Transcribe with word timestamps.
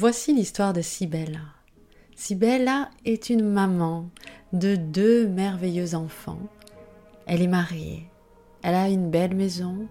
Voici 0.00 0.32
l'histoire 0.32 0.72
de 0.72 0.80
Sibella. 0.80 1.42
Sibella 2.16 2.88
est 3.04 3.28
une 3.28 3.44
maman 3.44 4.08
de 4.54 4.74
deux 4.74 5.28
merveilleux 5.28 5.94
enfants. 5.94 6.40
Elle 7.26 7.42
est 7.42 7.46
mariée, 7.46 8.08
elle 8.62 8.76
a 8.76 8.88
une 8.88 9.10
belle 9.10 9.34
maison, 9.34 9.86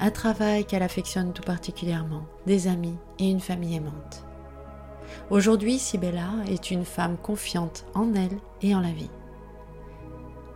un 0.00 0.10
travail 0.10 0.64
qu'elle 0.64 0.82
affectionne 0.82 1.34
tout 1.34 1.42
particulièrement, 1.42 2.24
des 2.46 2.66
amis 2.66 2.96
et 3.18 3.28
une 3.28 3.40
famille 3.40 3.76
aimante. 3.76 4.24
Aujourd'hui, 5.28 5.78
Sibella 5.78 6.30
est 6.48 6.70
une 6.70 6.86
femme 6.86 7.18
confiante 7.18 7.84
en 7.92 8.14
elle 8.14 8.38
et 8.62 8.74
en 8.74 8.80
la 8.80 8.92
vie. 8.92 9.10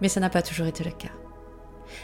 Mais 0.01 0.09
ça 0.09 0.21
n'a 0.21 0.31
pas 0.31 0.41
toujours 0.41 0.69
été 0.69 0.85
le 0.85 0.93
cas. 0.93 1.13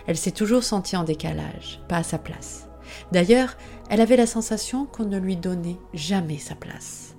Elle 0.07 0.19
s'est 0.19 0.31
toujours 0.31 0.63
sentie 0.63 0.99
en 0.99 1.05
décalage, 1.05 1.81
pas 1.89 1.97
à 1.97 2.03
sa 2.03 2.19
place. 2.19 2.69
D'ailleurs, 3.13 3.57
elle 3.91 4.01
avait 4.01 4.17
la 4.17 4.27
sensation 4.27 4.87
qu'on 4.87 5.05
ne 5.05 5.19
lui 5.19 5.37
donnait 5.37 5.79
jamais 5.95 6.39
sa 6.39 6.55
place. 6.55 7.15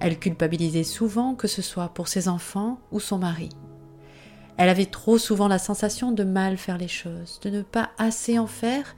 Elle 0.00 0.18
culpabilisait 0.18 0.84
souvent, 0.84 1.34
que 1.34 1.48
ce 1.48 1.62
soit 1.62 1.90
pour 1.90 2.08
ses 2.08 2.28
enfants 2.28 2.80
ou 2.90 3.00
son 3.00 3.18
mari. 3.18 3.50
Elle 4.56 4.68
avait 4.68 4.86
trop 4.86 5.18
souvent 5.18 5.48
la 5.48 5.58
sensation 5.58 6.12
de 6.12 6.24
mal 6.24 6.56
faire 6.56 6.78
les 6.78 6.88
choses, 6.88 7.38
de 7.42 7.50
ne 7.50 7.62
pas 7.62 7.90
assez 7.98 8.38
en 8.38 8.46
faire 8.46 8.96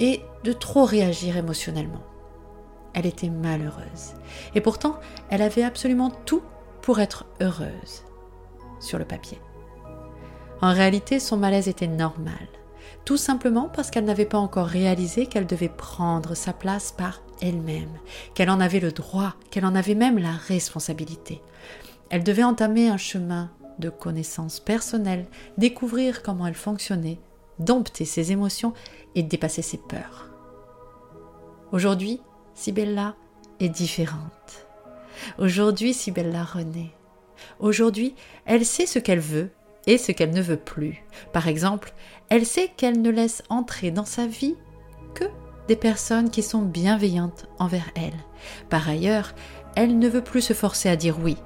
et 0.00 0.22
de 0.44 0.52
trop 0.52 0.84
réagir 0.84 1.36
émotionnellement. 1.36 2.02
Elle 2.94 3.06
était 3.06 3.30
malheureuse. 3.30 4.14
Et 4.54 4.60
pourtant, 4.60 4.98
elle 5.30 5.42
avait 5.42 5.62
absolument 5.62 6.10
tout 6.10 6.42
pour 6.82 7.00
être 7.00 7.26
heureuse, 7.40 8.04
sur 8.80 8.98
le 8.98 9.04
papier. 9.04 9.38
En 10.60 10.72
réalité, 10.72 11.20
son 11.20 11.36
malaise 11.36 11.68
était 11.68 11.86
normal, 11.86 12.48
tout 13.04 13.16
simplement 13.16 13.68
parce 13.68 13.90
qu'elle 13.90 14.04
n'avait 14.04 14.24
pas 14.24 14.38
encore 14.38 14.66
réalisé 14.66 15.26
qu'elle 15.26 15.46
devait 15.46 15.68
prendre 15.68 16.34
sa 16.34 16.52
place 16.52 16.92
par 16.92 17.22
elle-même, 17.40 17.98
qu'elle 18.34 18.50
en 18.50 18.60
avait 18.60 18.80
le 18.80 18.92
droit, 18.92 19.34
qu'elle 19.50 19.66
en 19.66 19.74
avait 19.74 19.94
même 19.94 20.18
la 20.18 20.32
responsabilité. 20.32 21.40
Elle 22.10 22.24
devait 22.24 22.44
entamer 22.44 22.88
un 22.88 22.96
chemin 22.96 23.50
de 23.78 23.90
connaissance 23.90 24.60
personnelle, 24.60 25.26
découvrir 25.56 26.22
comment 26.22 26.46
elle 26.46 26.54
fonctionnait, 26.54 27.20
dompter 27.58 28.04
ses 28.04 28.32
émotions 28.32 28.72
et 29.14 29.22
dépasser 29.22 29.62
ses 29.62 29.78
peurs. 29.78 30.30
Aujourd'hui, 31.72 32.20
Sibella 32.54 33.14
est 33.60 33.68
différente. 33.68 34.66
Aujourd'hui, 35.38 35.94
Sibella 35.94 36.44
renaît. 36.44 36.92
Aujourd'hui, 37.60 38.14
elle 38.46 38.64
sait 38.64 38.86
ce 38.86 38.98
qu'elle 38.98 39.20
veut 39.20 39.50
et 39.86 39.98
ce 39.98 40.12
qu'elle 40.12 40.32
ne 40.32 40.42
veut 40.42 40.56
plus. 40.58 41.04
Par 41.32 41.48
exemple, 41.48 41.92
elle 42.28 42.46
sait 42.46 42.70
qu'elle 42.76 43.00
ne 43.00 43.10
laisse 43.10 43.42
entrer 43.48 43.90
dans 43.90 44.04
sa 44.04 44.26
vie 44.26 44.56
que 45.14 45.24
des 45.68 45.76
personnes 45.76 46.30
qui 46.30 46.42
sont 46.42 46.62
bienveillantes 46.62 47.46
envers 47.58 47.90
elle. 47.94 48.16
Par 48.68 48.88
ailleurs, 48.88 49.34
elle 49.76 49.98
ne 49.98 50.08
veut 50.08 50.24
plus 50.24 50.40
se 50.40 50.52
forcer 50.52 50.88
à 50.88 50.96
dire 50.96 51.18
oui. 51.20 51.36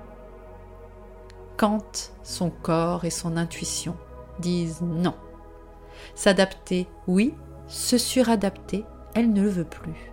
Quand 1.56 2.12
son 2.22 2.50
corps 2.50 3.04
et 3.04 3.10
son 3.10 3.36
intuition 3.36 3.96
disent 4.40 4.80
non. 4.80 5.14
S'adapter, 6.14 6.88
oui, 7.06 7.34
se 7.68 7.98
suradapter, 7.98 8.84
elle 9.14 9.32
ne 9.32 9.42
le 9.42 9.48
veut 9.48 9.64
plus. 9.64 10.11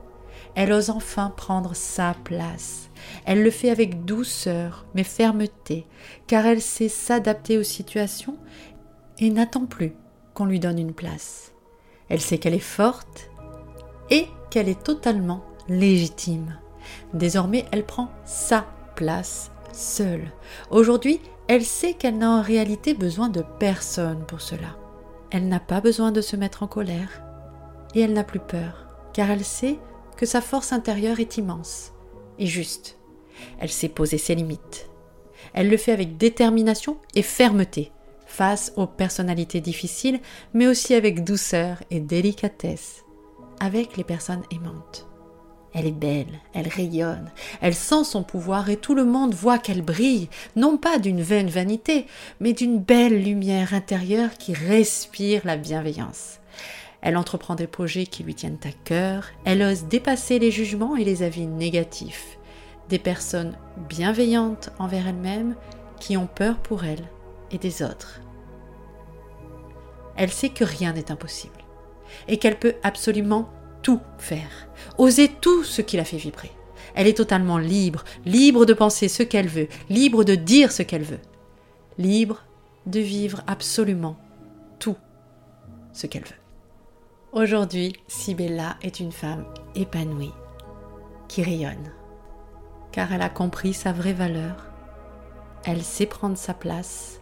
Elle 0.60 0.74
ose 0.74 0.90
enfin 0.90 1.32
prendre 1.38 1.74
sa 1.74 2.14
place. 2.26 2.90
Elle 3.24 3.44
le 3.44 3.50
fait 3.50 3.70
avec 3.70 4.04
douceur, 4.04 4.86
mais 4.94 5.06
fermeté, 5.06 5.88
car 6.28 6.46
elle 6.46 6.62
sait 6.62 6.90
s'adapter 6.90 7.58
aux 7.58 7.64
situations 7.64 8.36
et 9.20 9.30
n'attend 9.30 9.66
plus 9.66 9.94
qu'on 10.34 10.44
lui 10.44 10.60
donne 10.60 10.78
une 10.78 10.92
place. 10.92 11.54
Elle 12.10 12.20
sait 12.20 12.40
qu'elle 12.40 12.56
est 12.56 12.60
forte 12.60 13.30
et 14.10 14.28
qu'elle 14.50 14.68
est 14.68 14.84
totalement 14.84 15.46
légitime. 15.70 16.60
Désormais, 17.14 17.64
elle 17.72 17.86
prend 17.86 18.12
sa 18.26 18.66
place 18.98 19.52
seule. 19.72 20.30
Aujourd'hui, 20.72 21.22
elle 21.48 21.64
sait 21.64 21.94
qu'elle 21.94 22.18
n'a 22.18 22.32
en 22.32 22.42
réalité 22.42 22.94
besoin 22.94 23.30
de 23.30 23.46
personne 23.60 24.26
pour 24.26 24.42
cela. 24.42 24.76
Elle 25.32 25.48
n'a 25.48 25.62
pas 25.62 25.80
besoin 25.80 26.12
de 26.12 26.20
se 26.20 26.36
mettre 26.36 26.64
en 26.64 26.68
colère 26.68 27.22
et 27.96 28.02
elle 28.02 28.12
n'a 28.12 28.26
plus 28.26 28.42
peur, 28.42 28.90
car 29.14 29.32
elle 29.32 29.46
sait 29.46 29.80
que 30.20 30.26
sa 30.26 30.42
force 30.42 30.74
intérieure 30.74 31.22
est 31.22 31.38
immense 31.38 31.94
et 32.40 32.46
juste. 32.46 32.98
Elle 33.58 33.70
sait 33.70 33.88
poser 33.88 34.18
ses 34.18 34.36
limites. 34.36 34.90
Elle 35.54 35.70
le 35.70 35.78
fait 35.78 35.94
avec 35.94 36.18
détermination 36.18 36.98
et 37.16 37.22
fermeté, 37.22 37.94
face 38.26 38.74
aux 38.76 38.86
personnalités 38.86 39.62
difficiles, 39.62 40.20
mais 40.54 40.68
aussi 40.68 40.94
avec 40.94 41.24
douceur 41.24 41.78
et 41.90 42.02
délicatesse, 42.02 43.06
avec 43.62 43.96
les 43.96 44.04
personnes 44.04 44.44
aimantes. 44.52 45.08
Elle 45.74 45.88
est 45.88 45.92
belle, 45.92 46.42
elle 46.54 46.68
rayonne, 46.68 47.32
elle 47.62 47.76
sent 47.76 48.04
son 48.04 48.24
pouvoir 48.24 48.70
et 48.70 48.76
tout 48.76 48.96
le 48.96 49.06
monde 49.06 49.34
voit 49.34 49.58
qu'elle 49.58 49.84
brille, 49.84 50.28
non 50.58 50.76
pas 50.76 51.00
d'une 51.00 51.22
vaine 51.22 51.50
vanité, 51.50 52.08
mais 52.42 52.52
d'une 52.52 52.80
belle 52.80 53.24
lumière 53.24 53.74
intérieure 53.74 54.32
qui 54.38 54.54
respire 54.54 55.44
la 55.46 55.56
bienveillance. 55.56 56.40
Elle 57.02 57.18
entreprend 57.18 57.56
des 57.56 57.68
projets 57.68 58.06
qui 58.06 58.24
lui 58.24 58.36
tiennent 58.36 58.60
à 58.64 58.72
cœur, 58.84 59.28
elle 59.46 59.62
ose 59.62 59.86
dépasser 59.86 60.38
les 60.40 60.52
jugements 60.52 60.98
et 60.98 61.06
les 61.06 61.24
avis 61.24 61.48
négatifs, 61.48 62.38
des 62.90 63.00
personnes 63.00 63.58
bienveillantes 63.88 64.72
envers 64.80 65.08
elle-même 65.08 65.56
qui 66.00 66.18
ont 66.18 66.28
peur 66.28 66.58
pour 66.58 66.84
elle 66.84 67.08
et 67.52 67.58
des 67.58 67.84
autres. 67.84 68.22
Elle 70.16 70.32
sait 70.32 70.50
que 70.50 70.66
rien 70.66 70.94
n'est 70.94 71.12
impossible 71.12 71.54
et 72.28 72.38
qu'elle 72.38 72.60
peut 72.60 72.76
absolument 72.84 73.50
tout 73.82 74.02
faire, 74.18 74.68
oser 74.98 75.30
tout 75.30 75.64
ce 75.64 75.82
qui 75.82 75.96
la 75.96 76.04
fait 76.04 76.18
vibrer. 76.18 76.52
Elle 76.96 77.08
est 77.08 77.18
totalement 77.18 77.58
libre, 77.58 78.04
libre 78.26 78.66
de 78.66 78.74
penser 78.74 79.08
ce 79.08 79.24
qu'elle 79.24 79.48
veut, 79.48 79.68
libre 79.90 80.24
de 80.24 80.36
dire 80.36 80.72
ce 80.72 80.84
qu'elle 80.84 81.04
veut, 81.04 81.22
libre 81.98 82.44
de 82.86 83.00
vivre 83.00 83.42
absolument 83.48 84.18
tout 84.80 84.98
ce 85.94 86.08
qu'elle 86.08 86.24
veut. 86.24 86.39
Aujourd'hui, 87.32 87.94
Sibella 88.08 88.78
est 88.82 89.00
une 89.00 89.12
femme 89.12 89.46
épanouie, 89.76 90.34
qui 91.28 91.44
rayonne, 91.44 91.94
car 92.92 93.14
elle 93.14 93.22
a 93.22 93.30
compris 93.30 93.74
sa 93.76 93.92
vraie 93.92 94.14
valeur, 94.14 94.66
elle 95.64 95.84
sait 95.84 96.08
prendre 96.08 96.38
sa 96.38 96.56
place, 96.56 97.22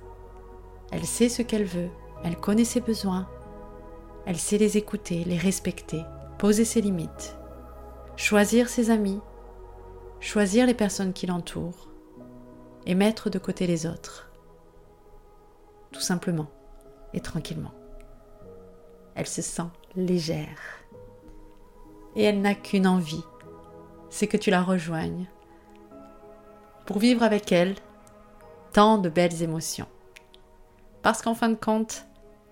elle 0.92 1.06
sait 1.06 1.28
ce 1.28 1.42
qu'elle 1.42 1.66
veut, 1.66 1.90
elle 2.24 2.38
connaît 2.38 2.64
ses 2.64 2.80
besoins, 2.80 3.28
elle 4.26 4.38
sait 4.38 4.58
les 4.58 4.78
écouter, 4.78 5.26
les 5.26 5.38
respecter, 5.38 6.04
poser 6.38 6.64
ses 6.64 6.80
limites, 6.80 7.36
choisir 8.16 8.70
ses 8.70 8.92
amis, 8.92 9.20
choisir 10.22 10.66
les 10.66 10.74
personnes 10.74 11.14
qui 11.14 11.28
l'entourent. 11.28 11.90
Et 12.86 12.96
mettre 12.96 13.30
de 13.30 13.38
côté 13.38 13.68
les 13.68 13.86
autres, 13.86 14.32
tout 15.92 16.00
simplement 16.00 16.48
et 17.14 17.20
tranquillement. 17.20 17.74
Elle 19.14 19.28
se 19.28 19.42
sent 19.42 19.68
légère. 19.98 20.60
Et 22.16 22.24
elle 22.24 22.42
n'a 22.42 22.56
qu'une 22.56 22.88
envie, 22.88 23.24
c'est 24.10 24.28
que 24.28 24.38
tu 24.38 24.50
la 24.50 24.64
rejoignes 24.64 25.28
pour 26.86 27.00
vivre 27.00 27.24
avec 27.24 27.52
elle 27.52 27.76
tant 28.72 28.98
de 28.98 29.10
belles 29.10 29.42
émotions. 29.44 29.88
Parce 31.02 31.22
qu'en 31.22 31.36
fin 31.36 31.50
de 31.50 31.56
compte, 31.56 32.06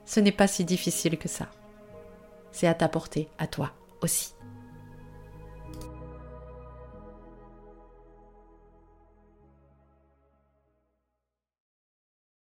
ce 0.05 0.19
n'est 0.19 0.31
pas 0.31 0.47
si 0.47 0.65
difficile 0.65 1.17
que 1.17 1.29
ça. 1.29 1.47
C'est 2.51 2.67
à 2.67 2.73
ta 2.73 2.89
portée, 2.89 3.29
à 3.37 3.47
toi 3.47 3.71
aussi. 4.01 4.33